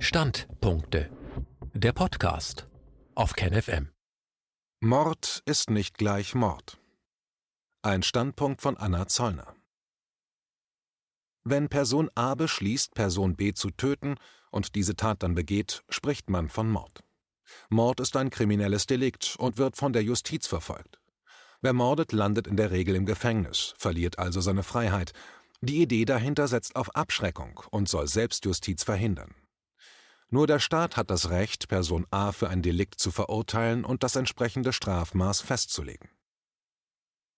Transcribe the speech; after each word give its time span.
Standpunkte. 0.00 1.10
Der 1.74 1.92
Podcast 1.92 2.68
auf 3.16 3.32
KenFM. 3.32 3.90
Mord 4.80 5.42
ist 5.44 5.70
nicht 5.70 5.98
gleich 5.98 6.36
Mord. 6.36 6.78
Ein 7.82 8.04
Standpunkt 8.04 8.62
von 8.62 8.76
Anna 8.76 9.08
Zollner. 9.08 9.56
Wenn 11.42 11.68
Person 11.68 12.10
A 12.14 12.36
beschließt, 12.36 12.94
Person 12.94 13.34
B 13.34 13.54
zu 13.54 13.72
töten 13.72 14.14
und 14.52 14.76
diese 14.76 14.94
Tat 14.94 15.24
dann 15.24 15.34
begeht, 15.34 15.82
spricht 15.88 16.30
man 16.30 16.48
von 16.48 16.70
Mord. 16.70 17.02
Mord 17.68 17.98
ist 17.98 18.14
ein 18.16 18.30
kriminelles 18.30 18.86
Delikt 18.86 19.34
und 19.36 19.58
wird 19.58 19.76
von 19.76 19.92
der 19.92 20.04
Justiz 20.04 20.46
verfolgt. 20.46 21.00
Wer 21.60 21.72
mordet, 21.72 22.12
landet 22.12 22.46
in 22.46 22.56
der 22.56 22.70
Regel 22.70 22.94
im 22.94 23.04
Gefängnis, 23.04 23.74
verliert 23.76 24.20
also 24.20 24.40
seine 24.40 24.62
Freiheit. 24.62 25.12
Die 25.60 25.82
Idee 25.82 26.04
dahinter 26.04 26.46
setzt 26.46 26.76
auf 26.76 26.94
Abschreckung 26.94 27.60
und 27.72 27.88
soll 27.88 28.06
Selbstjustiz 28.06 28.84
verhindern. 28.84 29.34
Nur 30.30 30.46
der 30.46 30.58
Staat 30.58 30.96
hat 30.96 31.10
das 31.10 31.30
Recht, 31.30 31.68
Person 31.68 32.06
A 32.10 32.32
für 32.32 32.50
ein 32.50 32.60
Delikt 32.60 33.00
zu 33.00 33.10
verurteilen 33.10 33.84
und 33.84 34.02
das 34.02 34.14
entsprechende 34.14 34.74
Strafmaß 34.74 35.40
festzulegen. 35.40 36.10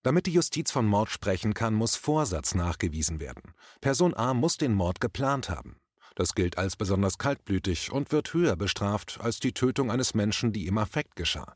Damit 0.03 0.27
die 0.27 0.33
Justiz 0.33 0.71
von 0.71 0.87
Mord 0.87 1.11
sprechen 1.11 1.55
kann, 1.55 1.75
muss 1.75 1.95
Vorsatz 1.95 2.55
nachgewiesen 2.55 3.21
werden. 3.21 3.55
Person 3.81 4.15
A 4.15 4.35
muss 4.35 4.57
den 4.57 4.75
Mord 4.75 5.01
geplant 5.01 5.51
haben. 5.51 5.79
Das 6.17 6.35
gilt 6.35 6.59
als 6.59 6.75
besonders 6.75 7.19
kaltblütig 7.19 7.93
und 7.93 8.11
wird 8.11 8.35
höher 8.35 8.57
bestraft 8.57 9.21
als 9.21 9.39
die 9.39 9.53
Tötung 9.53 9.91
eines 9.91 10.15
Menschen, 10.15 10.53
die 10.53 10.67
im 10.67 10.79
Affekt 10.79 11.17
geschah. 11.17 11.55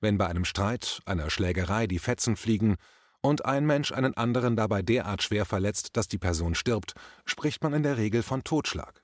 Wenn 0.00 0.16
bei 0.16 0.28
einem 0.28 0.44
Streit, 0.44 1.00
einer 1.06 1.28
Schlägerei 1.30 1.86
die 1.86 1.98
Fetzen 1.98 2.36
fliegen 2.36 2.76
und 3.20 3.44
ein 3.44 3.66
Mensch 3.66 3.90
einen 3.90 4.16
anderen 4.16 4.54
dabei 4.54 4.82
derart 4.82 5.22
schwer 5.22 5.44
verletzt, 5.44 5.96
dass 5.96 6.06
die 6.06 6.18
Person 6.18 6.54
stirbt, 6.54 6.94
spricht 7.24 7.62
man 7.64 7.72
in 7.72 7.82
der 7.82 7.96
Regel 7.96 8.22
von 8.22 8.44
Totschlag. 8.44 9.02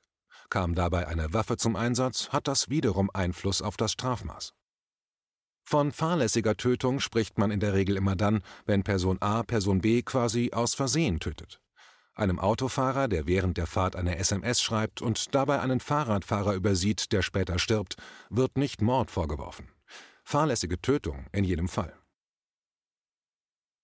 Kam 0.55 0.77
dabei 0.77 1.09
eine 1.09 1.35
Waffe 1.35 1.57
zum 1.57 1.75
Einsatz, 1.75 2.29
hat 2.29 2.47
das 2.47 2.69
wiederum 2.69 3.11
Einfluss 3.13 3.61
auf 3.61 3.77
das 3.77 3.91
Strafmaß. 3.91 4.55
Von 5.65 5.91
fahrlässiger 5.91 6.57
Tötung 6.57 7.01
spricht 7.01 7.39
man 7.39 7.51
in 7.51 7.59
der 7.59 7.75
Regel 7.75 7.97
immer 7.97 8.15
dann, 8.15 8.41
wenn 8.65 8.85
Person 8.85 9.21
A 9.21 9.43
Person 9.43 9.81
B 9.81 10.03
quasi 10.03 10.53
aus 10.53 10.77
Versehen 10.77 11.19
tötet. 11.19 11.61
Einem 12.15 12.39
Autofahrer, 12.39 13.09
der 13.09 13.27
während 13.27 13.57
der 13.57 13.67
Fahrt 13.67 13.97
eine 13.97 14.17
SMS 14.17 14.63
schreibt 14.63 15.03
und 15.03 15.35
dabei 15.35 15.59
einen 15.59 15.81
Fahrradfahrer 15.81 16.55
übersieht, 16.55 17.11
der 17.11 17.23
später 17.23 17.59
stirbt, 17.59 17.97
wird 18.31 18.57
nicht 18.57 18.81
Mord 18.81 19.11
vorgeworfen. 19.11 19.73
Fahrlässige 20.23 20.81
Tötung 20.81 21.27
in 21.33 21.43
jedem 21.43 21.67
Fall. 21.67 21.99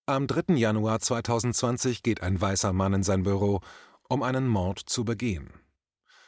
Am 0.07 0.29
3. 0.29 0.55
Januar 0.55 1.01
2020 1.01 2.05
geht 2.05 2.23
ein 2.23 2.41
weißer 2.41 2.73
Mann 2.73 2.95
in 2.95 3.03
sein 3.03 3.25
Büro, 3.25 3.61
um 4.09 4.23
einen 4.23 4.47
Mord 4.47 4.79
zu 4.79 5.05
begehen. 5.05 5.53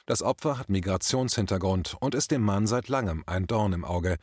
Das 0.06 0.22
Opfer 0.22 0.58
hat 0.58 0.68
Migrationshintergrund 0.68 1.96
und 2.00 2.14
ist 2.14 2.30
dem 2.30 2.42
Mann 2.42 2.66
seit 2.66 2.88
langem 2.88 3.22
ein 3.26 3.46
Dorn 3.46 3.72
im 3.72 3.84
Auge. 3.84 4.16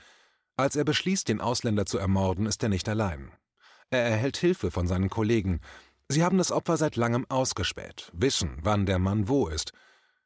Als 0.58 0.76
er 0.76 0.84
beschließt, 0.84 1.28
den 1.28 1.40
Ausländer 1.40 1.86
zu 1.86 1.98
ermorden, 1.98 2.46
ist 2.46 2.62
er 2.64 2.70
nicht 2.70 2.90
allein. 2.90 3.32
Er 3.90 4.04
erhält 4.04 4.38
Hilfe 4.38 4.72
von 4.72 4.88
seinen 4.88 5.10
Kollegen. 5.10 5.62
Sie 6.10 6.24
haben 6.24 6.38
das 6.38 6.52
Opfer 6.52 6.78
seit 6.78 6.96
langem 6.96 7.26
ausgespäht, 7.30 8.12
wissen, 8.14 8.58
wann 8.62 8.86
der 8.86 9.00
Mann 9.00 9.28
wo 9.28 9.48
ist. 9.48 9.72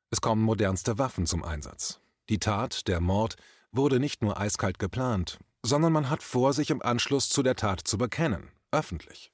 Es 0.10 0.22
kommen 0.22 0.42
modernste 0.42 0.98
Waffen 0.98 1.26
zum 1.26 1.44
Einsatz. 1.44 2.00
Die 2.30 2.40
Tat, 2.40 2.88
der 2.88 3.00
Mord, 3.00 3.36
wurde 3.72 4.00
nicht 4.00 4.22
nur 4.22 4.40
eiskalt 4.40 4.80
geplant, 4.80 5.40
sondern 5.62 5.94
man 5.94 6.10
hat 6.10 6.24
vor, 6.24 6.54
sich 6.54 6.70
im 6.70 6.82
Anschluss 6.82 7.30
zu 7.30 7.44
der 7.44 7.56
Tat 7.56 7.82
zu 7.82 7.98
bekennen, 7.98 8.52
öffentlich. 8.72 9.32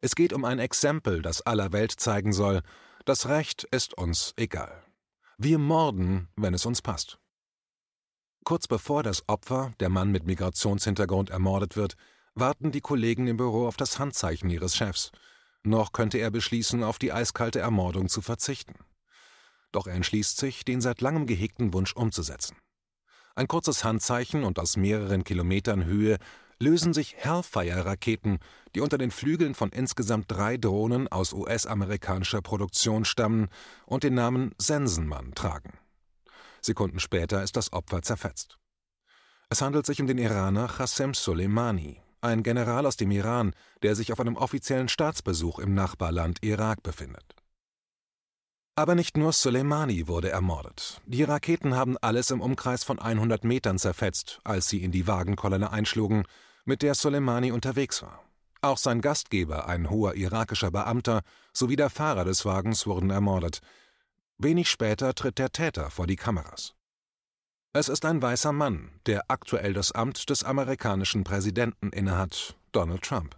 Es 0.00 0.14
geht 0.14 0.32
um 0.32 0.44
ein 0.44 0.58
Exempel, 0.58 1.22
das 1.22 1.42
aller 1.42 1.72
Welt 1.72 1.92
zeigen 1.92 2.32
soll, 2.32 2.62
das 3.04 3.28
Recht 3.28 3.64
ist 3.64 3.94
uns 3.94 4.34
egal. 4.36 4.84
Wir 5.40 5.58
morden, 5.58 6.26
wenn 6.34 6.52
es 6.52 6.66
uns 6.66 6.82
passt. 6.82 7.20
Kurz 8.44 8.66
bevor 8.66 9.04
das 9.04 9.22
Opfer, 9.28 9.70
der 9.78 9.88
Mann 9.88 10.10
mit 10.10 10.26
Migrationshintergrund, 10.26 11.30
ermordet 11.30 11.76
wird, 11.76 11.94
warten 12.34 12.72
die 12.72 12.80
Kollegen 12.80 13.28
im 13.28 13.36
Büro 13.36 13.68
auf 13.68 13.76
das 13.76 14.00
Handzeichen 14.00 14.50
ihres 14.50 14.74
Chefs. 14.74 15.12
Noch 15.62 15.92
könnte 15.92 16.18
er 16.18 16.32
beschließen, 16.32 16.82
auf 16.82 16.98
die 16.98 17.12
eiskalte 17.12 17.60
Ermordung 17.60 18.08
zu 18.08 18.20
verzichten. 18.20 18.74
Doch 19.70 19.86
er 19.86 19.94
entschließt 19.94 20.38
sich, 20.38 20.64
den 20.64 20.80
seit 20.80 21.00
langem 21.02 21.28
gehegten 21.28 21.72
Wunsch 21.72 21.92
umzusetzen. 21.92 22.56
Ein 23.36 23.46
kurzes 23.46 23.84
Handzeichen 23.84 24.42
und 24.42 24.58
aus 24.58 24.76
mehreren 24.76 25.22
Kilometern 25.22 25.84
Höhe 25.84 26.18
lösen 26.60 26.92
sich 26.92 27.14
Hellfire-Raketen, 27.16 28.38
die 28.74 28.80
unter 28.80 28.98
den 28.98 29.10
Flügeln 29.10 29.54
von 29.54 29.70
insgesamt 29.70 30.26
drei 30.28 30.56
Drohnen 30.56 31.08
aus 31.08 31.32
US-amerikanischer 31.32 32.42
Produktion 32.42 33.04
stammen 33.04 33.48
und 33.86 34.02
den 34.02 34.14
Namen 34.14 34.54
Sensenmann 34.58 35.34
tragen. 35.34 35.78
Sekunden 36.60 37.00
später 37.00 37.42
ist 37.42 37.56
das 37.56 37.72
Opfer 37.72 38.02
zerfetzt. 38.02 38.58
Es 39.48 39.62
handelt 39.62 39.86
sich 39.86 40.00
um 40.00 40.06
den 40.06 40.18
Iraner 40.18 40.68
Qasem 40.68 41.14
Soleimani, 41.14 42.02
ein 42.20 42.42
General 42.42 42.84
aus 42.84 42.96
dem 42.96 43.10
Iran, 43.10 43.54
der 43.82 43.94
sich 43.94 44.12
auf 44.12 44.20
einem 44.20 44.36
offiziellen 44.36 44.88
Staatsbesuch 44.88 45.60
im 45.60 45.74
Nachbarland 45.74 46.38
Irak 46.42 46.82
befindet. 46.82 47.34
Aber 48.74 48.94
nicht 48.94 49.16
nur 49.16 49.32
Soleimani 49.32 50.06
wurde 50.06 50.30
ermordet. 50.30 51.00
Die 51.06 51.24
Raketen 51.24 51.74
haben 51.74 51.96
alles 51.98 52.30
im 52.30 52.40
Umkreis 52.40 52.84
von 52.84 52.98
100 52.98 53.42
Metern 53.42 53.78
zerfetzt, 53.78 54.40
als 54.44 54.68
sie 54.68 54.84
in 54.84 54.92
die 54.92 55.06
Wagenkolonne 55.06 55.72
einschlugen 55.72 56.24
mit 56.68 56.82
der 56.82 56.94
Soleimani 56.94 57.50
unterwegs 57.50 58.02
war. 58.02 58.22
Auch 58.60 58.76
sein 58.76 59.00
Gastgeber, 59.00 59.66
ein 59.68 59.88
hoher 59.88 60.14
irakischer 60.14 60.70
Beamter, 60.70 61.22
sowie 61.54 61.76
der 61.76 61.88
Fahrer 61.88 62.24
des 62.24 62.44
Wagens 62.44 62.86
wurden 62.86 63.08
ermordet. 63.08 63.60
Wenig 64.36 64.68
später 64.68 65.14
tritt 65.14 65.38
der 65.38 65.50
Täter 65.50 65.90
vor 65.90 66.06
die 66.06 66.16
Kameras. 66.16 66.74
Es 67.72 67.88
ist 67.88 68.04
ein 68.04 68.20
weißer 68.20 68.52
Mann, 68.52 69.00
der 69.06 69.24
aktuell 69.28 69.72
das 69.72 69.92
Amt 69.92 70.28
des 70.28 70.44
amerikanischen 70.44 71.24
Präsidenten 71.24 71.88
innehat, 71.90 72.56
Donald 72.72 73.02
Trump. 73.02 73.36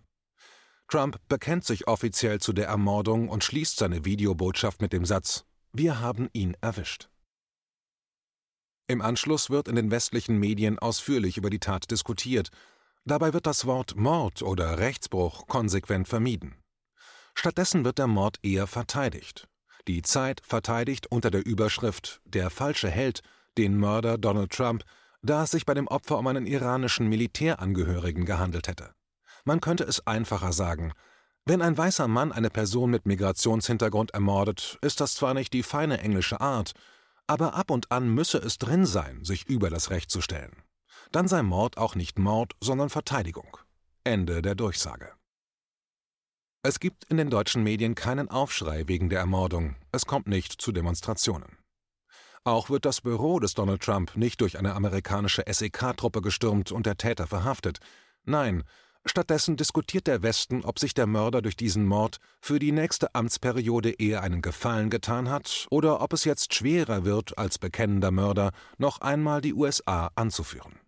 Trump 0.89 1.21
bekennt 1.29 1.65
sich 1.65 1.87
offiziell 1.87 2.41
zu 2.41 2.53
der 2.53 2.67
Ermordung 2.67 3.29
und 3.29 3.45
schließt 3.45 3.77
seine 3.77 4.05
Videobotschaft 4.05 4.83
mit 4.83 4.93
dem 4.93 5.05
Satz 5.05 5.45
Wir 5.73 6.01
haben 6.01 6.29
ihn 6.33 6.57
erwischt. 6.61 7.11
Im 8.89 9.03
Anschluss 9.03 9.51
wird 9.51 9.69
in 9.69 9.77
den 9.77 9.93
westlichen 9.93 10.39
Medien 10.39 10.81
ausführlich 10.81 11.37
über 11.37 11.49
die 11.49 11.61
Tat 11.61 11.93
diskutiert 11.93 12.51
Dabei 13.05 13.33
wird 13.33 13.47
das 13.47 13.65
Wort 13.65 13.97
Mord 13.97 14.43
oder 14.43 14.78
Rechtsbruch 14.78 15.47
konsequent 15.47 16.06
vermieden. 16.06 16.56
Stattdessen 17.34 17.84
wird 17.84 17.99
der 17.99 18.06
Mord 18.06 18.38
eher 18.43 18.66
verteidigt. 18.66 19.49
Die 19.88 20.03
Zeit 20.03 20.43
verteidigt 20.44 21.06
unter 21.10 21.31
der 21.31 21.47
Überschrift 21.47 22.21
Der 22.25 22.50
falsche 22.50 22.91
Held 22.91 23.22
den 23.56 23.78
Mörder 23.78 24.19
Donald 24.19 24.53
Trump, 24.53 24.84
da 25.22 25.44
es 25.44 25.50
sich 25.50 25.65
bei 25.65 25.75
dem 25.75 25.89
Opfer 25.89 26.19
um 26.19 26.27
einen 26.27 26.47
iranischen 26.47 27.09
Militärangehörigen 27.09 28.27
gehandelt 28.27 28.69
hätte. 28.69 28.91
Man 29.44 29.60
könnte 29.60 29.84
es 29.84 30.06
einfacher 30.06 30.53
sagen, 30.53 30.93
wenn 31.47 31.62
ein 31.62 31.77
weißer 31.77 32.06
Mann 32.06 32.33
eine 32.33 32.50
Person 32.50 32.91
mit 32.91 33.06
Migrationshintergrund 33.06 34.12
ermordet, 34.12 34.78
ist 34.83 35.00
das 35.00 35.15
zwar 35.15 35.33
nicht 35.33 35.55
die 35.55 35.62
feine 35.62 36.00
englische 36.00 36.41
Art, 36.41 36.72
aber 37.27 37.55
ab 37.55 37.71
und 37.71 37.91
an 37.91 38.12
müsse 38.15 38.39
es 38.39 38.59
drin 38.59 38.84
sein, 38.84 39.25
sich 39.25 39.47
über 39.49 39.71
das 39.71 39.91
Recht 39.91 40.10
zu 40.10 40.21
stellen 40.21 40.62
dann 41.12 41.28
sei 41.28 41.43
Mord 41.43 41.78
auch 41.78 41.94
nicht 41.94 42.19
Mord, 42.19 42.55
sondern 42.61 42.91
Verteidigung. 42.91 43.56
Ende 44.05 44.43
der 44.43 44.55
Durchsage. 44.55 45.12
Es 46.62 46.78
gibt 46.78 47.05
in 47.05 47.16
den 47.16 47.31
deutschen 47.31 47.62
Medien 47.62 47.94
keinen 47.94 48.31
Aufschrei 48.31 48.87
wegen 48.87 49.09
der 49.09 49.21
Ermordung, 49.21 49.77
es 49.93 50.05
kommt 50.05 50.27
nicht 50.27 50.60
zu 50.60 50.72
Demonstrationen. 50.72 51.56
Auch 52.44 52.71
wird 52.71 52.84
das 52.84 53.00
Büro 53.00 53.39
des 53.39 53.55
Donald 53.55 53.83
Trump 53.83 54.16
nicht 54.16 54.41
durch 54.41 54.59
eine 54.59 54.75
amerikanische 54.75 55.43
SEK-Truppe 55.47 56.22
gestürmt 56.22 56.72
und 56.72 56.87
der 56.87 56.97
Täter 56.97 57.27
verhaftet. 57.27 57.78
Nein, 58.25 58.65
stattdessen 59.05 59.56
diskutiert 59.56 60.06
der 60.06 60.22
Westen, 60.22 60.65
ob 60.65 60.78
sich 60.78 60.94
der 60.94 61.06
Mörder 61.06 61.43
durch 61.43 61.56
diesen 61.56 61.87
Mord 61.87 62.19
für 62.41 62.59
die 62.59 62.72
nächste 62.72 63.15
Amtsperiode 63.15 63.91
eher 63.93 64.22
einen 64.22 64.41
Gefallen 64.43 64.91
getan 64.91 65.31
hat 65.31 65.66
oder 65.71 66.00
ob 66.00 66.12
es 66.12 66.25
jetzt 66.25 66.55
schwerer 66.55 67.05
wird, 67.05 67.37
als 67.37 67.59
bekennender 67.59 68.10
Mörder 68.10 68.53
noch 68.78 69.01
einmal 69.01 69.41
die 69.41 69.54
USA 69.54 70.10
anzuführen. 70.15 70.78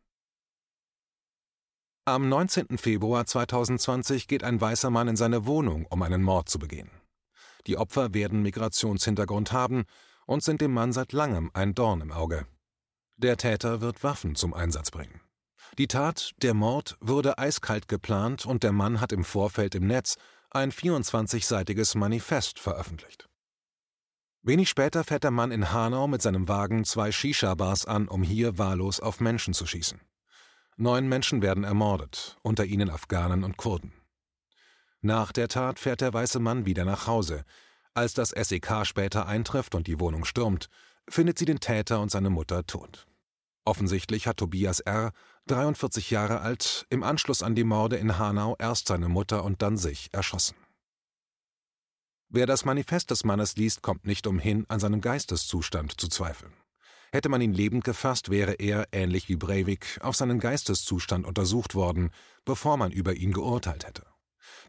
Am 2.04 2.28
19. 2.28 2.78
Februar 2.78 3.26
2020 3.26 4.26
geht 4.26 4.43
ein 4.43 4.60
weißer 4.60 4.90
Mann 4.90 5.06
in 5.06 5.14
seine 5.14 5.46
Wohnung, 5.46 5.87
um 5.87 6.02
einen 6.02 6.25
Mord 6.25 6.49
zu 6.49 6.58
begehen. 6.58 6.90
Die 7.69 7.76
Opfer 7.76 8.12
werden 8.12 8.43
Migrationshintergrund 8.43 9.52
haben 9.52 9.84
und 10.26 10.43
sind 10.43 10.60
dem 10.60 10.75
Mann 10.75 10.93
seit 10.93 11.12
langem 11.12 11.52
ein 11.54 11.76
Dorn 11.76 12.00
im 12.00 12.10
Auge. 12.10 12.49
Der 13.19 13.37
Täter 13.37 13.81
wird 13.81 14.02
Waffen 14.02 14.34
zum 14.34 14.52
Einsatz 14.52 14.90
bringen. 14.90 15.20
Die 15.78 15.87
Tat, 15.87 16.32
der 16.43 16.54
Mord, 16.54 16.96
wurde 17.00 17.38
eiskalt 17.38 17.87
geplant 17.87 18.46
und 18.46 18.64
der 18.64 18.72
Mann 18.72 19.00
hat 19.00 19.12
im 19.12 19.22
Vorfeld 19.22 19.76
im 19.76 19.87
Netz 19.87 20.16
ein 20.50 20.72
24-seitiges 20.72 21.96
Manifest 21.96 22.58
veröffentlicht. 22.58 23.28
Wenig 24.43 24.69
später 24.69 25.04
fährt 25.04 25.22
der 25.22 25.31
Mann 25.31 25.52
in 25.52 25.72
Hanau 25.72 26.08
mit 26.08 26.20
seinem 26.20 26.49
Wagen 26.49 26.84
zwei 26.84 27.12
Shisha-Bars 27.12 27.87
an, 27.87 28.08
um 28.08 28.25
hier 28.25 28.58
wahllos 28.58 28.99
auf 28.99 29.20
Menschen 29.20 29.54
zu 29.54 29.66
schießen. 29.66 30.00
Neun 30.76 31.08
Menschen 31.08 31.42
werden 31.42 31.64
ermordet, 31.64 32.38
unter 32.42 32.64
ihnen 32.64 32.90
Afghanen 32.90 33.44
und 33.44 33.56
Kurden. 33.56 33.92
Nach 35.00 35.32
der 35.32 35.48
Tat 35.48 35.78
fährt 35.78 36.00
der 36.00 36.14
weiße 36.14 36.38
Mann 36.38 36.64
wieder 36.64 36.84
nach 36.84 37.06
Hause. 37.06 37.44
Als 37.94 38.14
das 38.14 38.30
SEK 38.30 38.86
später 38.86 39.26
eintrifft 39.26 39.74
und 39.74 39.86
die 39.86 40.00
Wohnung 40.00 40.24
stürmt, 40.24 40.69
findet 41.08 41.38
sie 41.38 41.44
den 41.44 41.60
Täter 41.60 42.00
und 42.00 42.10
seine 42.10 42.30
Mutter 42.30 42.64
tot. 42.66 43.06
Offensichtlich 43.64 44.26
hat 44.26 44.38
Tobias 44.38 44.80
R., 44.80 45.12
43 45.46 46.10
Jahre 46.10 46.40
alt, 46.40 46.86
im 46.88 47.02
Anschluss 47.02 47.42
an 47.42 47.54
die 47.54 47.64
Morde 47.64 47.96
in 47.96 48.18
Hanau 48.18 48.56
erst 48.58 48.88
seine 48.88 49.08
Mutter 49.08 49.44
und 49.44 49.60
dann 49.62 49.76
sich 49.76 50.08
erschossen. 50.12 50.56
Wer 52.28 52.46
das 52.46 52.64
Manifest 52.64 53.10
des 53.10 53.25
Mannes 53.25 53.56
liest, 53.56 53.82
kommt 53.82 54.06
nicht 54.06 54.26
umhin, 54.26 54.64
an 54.68 54.80
seinem 54.80 55.00
Geisteszustand 55.00 56.00
zu 56.00 56.08
zweifeln. 56.08 56.54
Hätte 57.12 57.29
man 57.29 57.43
ihn 57.43 57.53
lebend 57.53 57.85
gefasst, 57.85 58.31
wäre 58.31 58.55
er, 58.55 58.88
ähnlich 58.91 59.29
wie 59.29 59.37
Breivik, 59.37 59.99
auf 60.00 60.17
seinen 60.17 60.41
Geisteszustand 60.41 61.26
untersucht 61.26 61.75
worden, 61.75 62.11
bevor 62.47 62.79
man 62.79 62.91
über 62.91 63.14
ihn 63.14 63.32
geurteilt 63.32 63.87
hätte. 63.87 64.06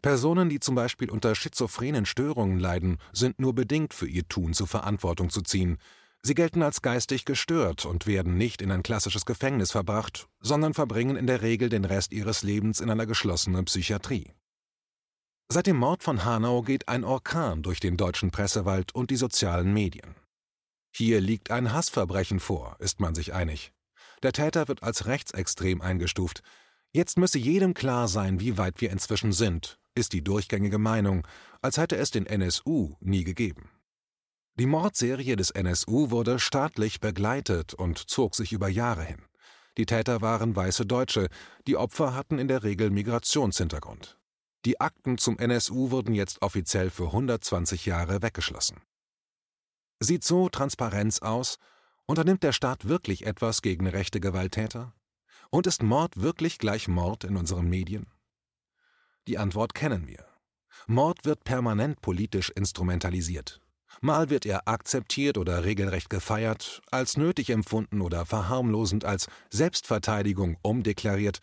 Personen, 0.02 0.50
die 0.50 0.60
zum 0.60 0.74
Beispiel 0.74 1.10
unter 1.10 1.34
schizophrenen 1.34 2.04
Störungen 2.04 2.60
leiden, 2.60 2.98
sind 3.12 3.40
nur 3.40 3.54
bedingt 3.54 3.94
für 3.94 4.06
ihr 4.06 4.28
Tun 4.28 4.52
zur 4.52 4.66
Verantwortung 4.66 5.30
zu 5.30 5.40
ziehen. 5.40 5.78
Sie 6.22 6.34
gelten 6.34 6.62
als 6.62 6.82
geistig 6.82 7.24
gestört 7.24 7.86
und 7.86 8.06
werden 8.06 8.36
nicht 8.36 8.60
in 8.60 8.70
ein 8.70 8.82
klassisches 8.82 9.24
Gefängnis 9.24 9.72
verbracht, 9.72 10.28
sondern 10.40 10.74
verbringen 10.74 11.16
in 11.16 11.26
der 11.26 11.40
Regel 11.40 11.70
den 11.70 11.86
Rest 11.86 12.12
ihres 12.12 12.42
Lebens 12.42 12.80
in 12.80 12.90
einer 12.90 13.06
geschlossenen 13.06 13.64
Psychiatrie. 13.64 14.32
Seit 15.48 15.66
dem 15.66 15.76
Mord 15.76 16.02
von 16.02 16.24
Hanau 16.26 16.62
geht 16.62 16.88
ein 16.88 17.04
Orkan 17.04 17.62
durch 17.62 17.80
den 17.80 17.96
deutschen 17.96 18.30
Pressewald 18.30 18.94
und 18.94 19.10
die 19.10 19.16
sozialen 19.16 19.72
Medien. 19.72 20.14
Hier 20.96 21.20
liegt 21.20 21.50
ein 21.50 21.72
Hassverbrechen 21.72 22.38
vor, 22.38 22.76
ist 22.78 23.00
man 23.00 23.16
sich 23.16 23.34
einig. 23.34 23.72
Der 24.22 24.32
Täter 24.32 24.68
wird 24.68 24.84
als 24.84 25.06
rechtsextrem 25.06 25.80
eingestuft. 25.80 26.44
Jetzt 26.92 27.18
müsse 27.18 27.38
jedem 27.38 27.74
klar 27.74 28.06
sein, 28.06 28.38
wie 28.38 28.58
weit 28.58 28.80
wir 28.80 28.92
inzwischen 28.92 29.32
sind, 29.32 29.80
ist 29.96 30.12
die 30.12 30.22
durchgängige 30.22 30.78
Meinung, 30.78 31.26
als 31.62 31.78
hätte 31.78 31.96
es 31.96 32.12
den 32.12 32.26
NSU 32.26 32.94
nie 33.00 33.24
gegeben. 33.24 33.70
Die 34.56 34.66
Mordserie 34.66 35.34
des 35.34 35.50
NSU 35.50 36.12
wurde 36.12 36.38
staatlich 36.38 37.00
begleitet 37.00 37.74
und 37.74 37.98
zog 37.98 38.36
sich 38.36 38.52
über 38.52 38.68
Jahre 38.68 39.02
hin. 39.02 39.24
Die 39.76 39.86
Täter 39.86 40.20
waren 40.20 40.54
weiße 40.54 40.86
Deutsche, 40.86 41.28
die 41.66 41.76
Opfer 41.76 42.14
hatten 42.14 42.38
in 42.38 42.46
der 42.46 42.62
Regel 42.62 42.90
Migrationshintergrund. 42.90 44.16
Die 44.64 44.80
Akten 44.80 45.18
zum 45.18 45.40
NSU 45.40 45.90
wurden 45.90 46.14
jetzt 46.14 46.40
offiziell 46.40 46.90
für 46.90 47.06
120 47.06 47.84
Jahre 47.84 48.22
weggeschlossen. 48.22 48.80
Sieht 50.04 50.22
so 50.22 50.50
Transparenz 50.50 51.20
aus? 51.20 51.56
Unternimmt 52.04 52.42
der 52.42 52.52
Staat 52.52 52.86
wirklich 52.86 53.24
etwas 53.24 53.62
gegen 53.62 53.86
rechte 53.86 54.20
Gewalttäter? 54.20 54.92
Und 55.48 55.66
ist 55.66 55.82
Mord 55.82 56.20
wirklich 56.20 56.58
gleich 56.58 56.88
Mord 56.88 57.24
in 57.24 57.38
unseren 57.38 57.70
Medien? 57.70 58.06
Die 59.28 59.38
Antwort 59.38 59.74
kennen 59.74 60.06
wir. 60.06 60.26
Mord 60.86 61.24
wird 61.24 61.44
permanent 61.44 62.02
politisch 62.02 62.50
instrumentalisiert. 62.50 63.62
Mal 64.02 64.28
wird 64.28 64.44
er 64.44 64.68
akzeptiert 64.68 65.38
oder 65.38 65.64
regelrecht 65.64 66.10
gefeiert, 66.10 66.82
als 66.90 67.16
nötig 67.16 67.48
empfunden 67.48 68.02
oder 68.02 68.26
verharmlosend 68.26 69.06
als 69.06 69.28
Selbstverteidigung 69.48 70.58
umdeklariert, 70.60 71.38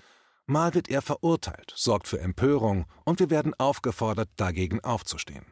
mal 0.46 0.76
wird 0.76 0.88
er 0.88 1.02
verurteilt, 1.02 1.74
sorgt 1.76 2.08
für 2.08 2.20
Empörung 2.20 2.86
und 3.06 3.20
wir 3.20 3.32
werden 3.32 3.56
aufgefordert, 3.58 4.30
dagegen 4.36 4.82
aufzustehen. 4.82 5.48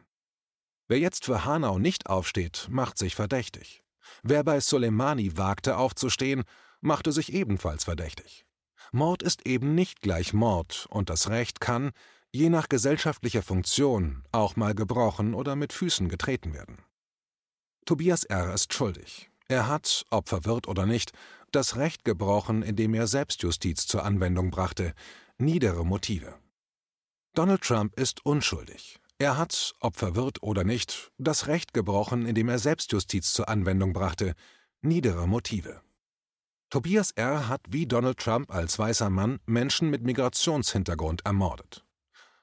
Wer 0.90 0.98
jetzt 0.98 1.24
für 1.24 1.44
Hanau 1.44 1.78
nicht 1.78 2.08
aufsteht, 2.08 2.66
macht 2.68 2.98
sich 2.98 3.14
verdächtig. 3.14 3.84
Wer 4.24 4.42
bei 4.42 4.58
Soleimani 4.58 5.36
wagte 5.36 5.76
aufzustehen, 5.76 6.42
machte 6.80 7.12
sich 7.12 7.32
ebenfalls 7.32 7.84
verdächtig. 7.84 8.44
Mord 8.90 9.22
ist 9.22 9.46
eben 9.46 9.76
nicht 9.76 10.00
gleich 10.00 10.32
Mord 10.32 10.88
und 10.90 11.08
das 11.08 11.28
Recht 11.28 11.60
kann, 11.60 11.92
je 12.32 12.48
nach 12.48 12.68
gesellschaftlicher 12.68 13.44
Funktion, 13.44 14.24
auch 14.32 14.56
mal 14.56 14.74
gebrochen 14.74 15.34
oder 15.34 15.54
mit 15.54 15.72
Füßen 15.72 16.08
getreten 16.08 16.54
werden. 16.54 16.78
Tobias 17.84 18.24
R. 18.24 18.52
ist 18.52 18.74
schuldig. 18.74 19.30
Er 19.46 19.68
hat, 19.68 20.04
ob 20.10 20.28
verwirrt 20.28 20.66
oder 20.66 20.86
nicht, 20.86 21.12
das 21.52 21.76
Recht 21.76 22.04
gebrochen, 22.04 22.64
indem 22.64 22.94
er 22.94 23.06
Selbstjustiz 23.06 23.86
zur 23.86 24.04
Anwendung 24.04 24.50
brachte, 24.50 24.94
niedere 25.38 25.86
Motive. 25.86 26.34
Donald 27.36 27.62
Trump 27.62 27.96
ist 27.96 28.26
unschuldig. 28.26 28.99
Er 29.20 29.36
hat, 29.36 29.74
ob 29.80 29.98
verwirrt 29.98 30.42
oder 30.42 30.64
nicht, 30.64 31.12
das 31.18 31.46
Recht 31.46 31.74
gebrochen, 31.74 32.24
indem 32.24 32.48
er 32.48 32.58
Selbstjustiz 32.58 33.34
zur 33.34 33.50
Anwendung 33.50 33.92
brachte, 33.92 34.32
niedere 34.80 35.28
Motive. 35.28 35.82
Tobias 36.70 37.10
R. 37.10 37.46
hat 37.46 37.60
wie 37.68 37.84
Donald 37.86 38.16
Trump 38.16 38.50
als 38.50 38.78
weißer 38.78 39.10
Mann 39.10 39.38
Menschen 39.44 39.90
mit 39.90 40.04
Migrationshintergrund 40.04 41.26
ermordet. 41.26 41.84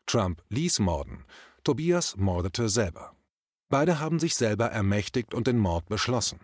Trump 0.06 0.44
ließ 0.50 0.78
morden, 0.78 1.26
Tobias 1.64 2.16
mordete 2.16 2.70
selber. 2.70 3.16
Beide 3.70 4.00
haben 4.00 4.20
sich 4.20 4.36
selber 4.36 4.68
ermächtigt 4.68 5.34
und 5.34 5.48
den 5.48 5.58
Mord 5.58 5.90
beschlossen. 5.90 6.42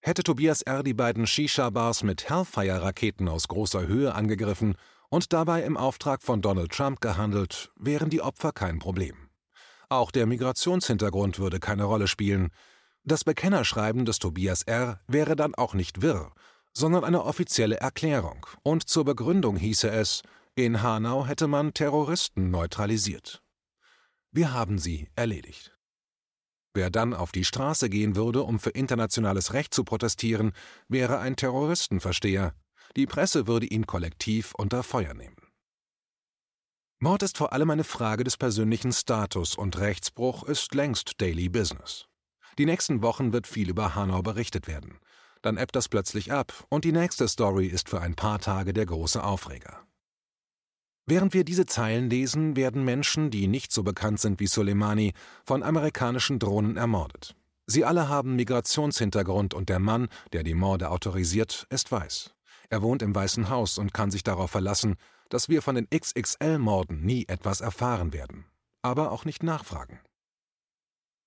Hätte 0.00 0.22
Tobias 0.22 0.62
R. 0.62 0.82
die 0.82 0.94
beiden 0.94 1.26
Shisha-Bars 1.26 2.04
mit 2.04 2.30
Hellfire-Raketen 2.30 3.28
aus 3.28 3.48
großer 3.48 3.86
Höhe 3.86 4.14
angegriffen 4.14 4.76
und 5.10 5.32
dabei 5.32 5.62
im 5.64 5.76
Auftrag 5.76 6.22
von 6.22 6.40
Donald 6.40 6.72
Trump 6.72 7.00
gehandelt, 7.00 7.70
wären 7.76 8.08
die 8.08 8.22
Opfer 8.22 8.52
kein 8.52 8.78
Problem. 8.78 9.28
Auch 9.88 10.10
der 10.10 10.26
Migrationshintergrund 10.26 11.38
würde 11.38 11.60
keine 11.60 11.84
Rolle 11.84 12.06
spielen. 12.06 12.50
Das 13.02 13.24
Bekennerschreiben 13.24 14.04
des 14.04 14.18
Tobias 14.18 14.62
R. 14.62 15.00
wäre 15.08 15.36
dann 15.36 15.54
auch 15.54 15.74
nicht 15.74 16.00
wirr, 16.00 16.32
sondern 16.72 17.04
eine 17.04 17.24
offizielle 17.24 17.76
Erklärung, 17.76 18.46
und 18.62 18.88
zur 18.88 19.04
Begründung 19.04 19.56
hieße 19.56 19.90
es, 19.90 20.22
in 20.54 20.82
Hanau 20.82 21.26
hätte 21.26 21.48
man 21.48 21.74
Terroristen 21.74 22.50
neutralisiert. 22.50 23.42
Wir 24.30 24.52
haben 24.52 24.78
sie 24.78 25.08
erledigt. 25.16 25.76
Wer 26.72 26.90
dann 26.90 27.14
auf 27.14 27.32
die 27.32 27.44
Straße 27.44 27.90
gehen 27.90 28.14
würde, 28.14 28.44
um 28.44 28.60
für 28.60 28.70
internationales 28.70 29.54
Recht 29.54 29.74
zu 29.74 29.82
protestieren, 29.82 30.52
wäre 30.86 31.18
ein 31.18 31.34
Terroristenversteher, 31.34 32.54
die 32.96 33.06
Presse 33.06 33.46
würde 33.46 33.66
ihn 33.66 33.86
kollektiv 33.86 34.54
unter 34.56 34.82
Feuer 34.82 35.14
nehmen. 35.14 35.36
Mord 36.98 37.22
ist 37.22 37.38
vor 37.38 37.52
allem 37.52 37.70
eine 37.70 37.84
Frage 37.84 38.24
des 38.24 38.36
persönlichen 38.36 38.92
Status 38.92 39.56
und 39.56 39.78
Rechtsbruch 39.78 40.42
ist 40.44 40.74
längst 40.74 41.20
Daily 41.20 41.48
Business. 41.48 42.06
Die 42.58 42.66
nächsten 42.66 43.00
Wochen 43.00 43.32
wird 43.32 43.46
viel 43.46 43.70
über 43.70 43.94
Hanau 43.94 44.20
berichtet 44.20 44.68
werden. 44.68 44.98
Dann 45.40 45.56
ebbt 45.56 45.74
das 45.74 45.88
plötzlich 45.88 46.30
ab 46.30 46.66
und 46.68 46.84
die 46.84 46.92
nächste 46.92 47.26
Story 47.26 47.66
ist 47.66 47.88
für 47.88 48.00
ein 48.02 48.16
paar 48.16 48.38
Tage 48.38 48.74
der 48.74 48.84
große 48.84 49.24
Aufreger. 49.24 49.86
Während 51.06 51.32
wir 51.32 51.44
diese 51.44 51.66
Zeilen 51.66 52.10
lesen, 52.10 52.54
werden 52.54 52.84
Menschen, 52.84 53.30
die 53.30 53.46
nicht 53.46 53.72
so 53.72 53.82
bekannt 53.82 54.20
sind 54.20 54.38
wie 54.38 54.46
Soleimani, 54.46 55.14
von 55.44 55.62
amerikanischen 55.62 56.38
Drohnen 56.38 56.76
ermordet. 56.76 57.34
Sie 57.66 57.84
alle 57.84 58.08
haben 58.08 58.36
Migrationshintergrund 58.36 59.54
und 59.54 59.68
der 59.68 59.78
Mann, 59.78 60.08
der 60.32 60.42
die 60.42 60.54
Morde 60.54 60.90
autorisiert, 60.90 61.66
ist 61.70 61.90
weiß. 61.90 62.34
Er 62.70 62.82
wohnt 62.82 63.02
im 63.02 63.14
Weißen 63.14 63.50
Haus 63.50 63.78
und 63.78 63.92
kann 63.92 64.10
sich 64.10 64.22
darauf 64.22 64.52
verlassen, 64.52 64.96
dass 65.28 65.48
wir 65.48 65.60
von 65.60 65.74
den 65.74 65.88
XXL-Morden 65.90 67.02
nie 67.02 67.26
etwas 67.28 67.60
erfahren 67.60 68.12
werden, 68.12 68.46
aber 68.80 69.10
auch 69.10 69.24
nicht 69.24 69.42
nachfragen. 69.42 70.00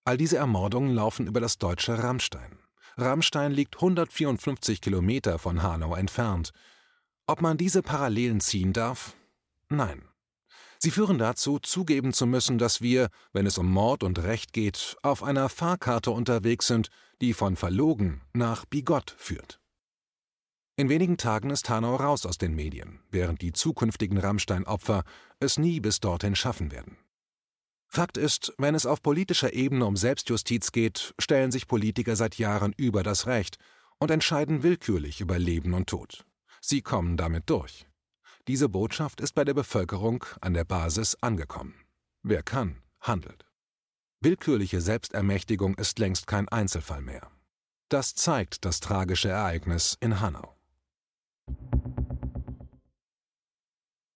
All 0.06 0.18
diese 0.18 0.38
Ermordungen 0.38 0.96
laufen 0.96 1.28
über 1.28 1.40
das 1.40 1.58
deutsche 1.58 2.02
Rammstein. 2.02 2.58
Rammstein 2.98 3.52
liegt 3.52 3.76
154 3.76 4.82
Kilometer 4.82 5.38
von 5.38 5.64
Hanau 5.64 5.96
entfernt. 5.96 6.52
Ob 7.28 7.42
man 7.42 7.58
diese 7.58 7.82
Parallelen 7.82 8.40
ziehen 8.40 8.74
darf? 8.74 9.16
Nein. 9.70 10.08
Sie 10.78 10.92
führen 10.92 11.18
dazu, 11.18 11.60
zugeben 11.60 12.12
zu 12.12 12.26
müssen, 12.26 12.58
dass 12.58 12.82
wir, 12.82 13.10
wenn 13.32 13.46
es 13.46 13.58
um 13.58 13.72
Mord 13.72 14.04
und 14.04 14.20
Recht 14.20 14.52
geht, 14.52 14.98
auf 15.02 15.24
einer 15.24 15.48
Fahrkarte 15.48 16.12
unterwegs 16.12 16.68
sind, 16.68 16.90
die 17.22 17.34
von 17.34 17.56
Verlogen 17.56 18.22
nach 18.34 18.66
Bigott 18.66 19.16
führt. 19.18 19.63
In 20.76 20.90
wenigen 20.90 21.18
Tagen 21.18 21.52
ist 21.52 21.70
Hanau 21.70 21.96
raus 21.96 22.26
aus 22.26 22.40
den 22.40 22.56
Medien, 22.56 23.00
während 23.12 23.42
die 23.44 23.54
zukünftigen 23.54 24.18
Rammstein-Opfer 24.18 25.04
es 25.40 25.60
nie 25.60 25.80
bis 25.80 26.00
dorthin 26.00 26.36
schaffen 26.36 26.72
werden. 26.72 26.98
Fakt 27.88 28.18
ist, 28.18 28.54
wenn 28.58 28.74
es 28.74 28.88
auf 28.88 29.04
politischer 29.04 29.54
Ebene 29.54 29.86
um 29.86 29.96
Selbstjustiz 29.96 30.72
geht, 30.72 31.14
stellen 31.20 31.52
sich 31.52 31.68
Politiker 31.68 32.16
seit 32.16 32.40
Jahren 32.40 32.74
über 32.76 33.04
das 33.04 33.28
Recht 33.28 33.60
und 34.00 34.10
entscheiden 34.10 34.64
willkürlich 34.64 35.22
über 35.22 35.38
Leben 35.38 35.76
und 35.76 35.90
Tod. 35.90 36.26
Sie 36.60 36.82
kommen 36.82 37.18
damit 37.18 37.52
durch. 37.52 37.86
Diese 38.48 38.68
Botschaft 38.68 39.22
ist 39.22 39.36
bei 39.36 39.46
der 39.46 39.54
Bevölkerung 39.54 40.26
an 40.42 40.56
der 40.56 40.66
Basis 40.66 41.16
angekommen. 41.22 41.76
Wer 42.24 42.42
kann, 42.42 42.82
handelt. 43.00 43.46
Willkürliche 44.22 44.82
Selbstermächtigung 44.82 45.76
ist 45.76 46.00
längst 46.00 46.26
kein 46.26 46.50
Einzelfall 46.50 47.02
mehr. 47.02 47.30
Das 47.90 48.16
zeigt 48.16 48.66
das 48.66 48.80
tragische 48.80 49.30
Ereignis 49.30 49.98
in 50.00 50.20
Hanau. 50.20 50.58
Thank 51.48 51.98
you. 51.98 52.03